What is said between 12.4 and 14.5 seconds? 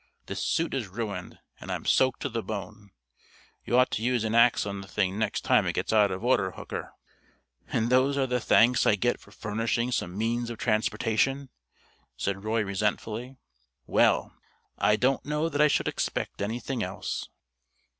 Roy resentfully. "Well,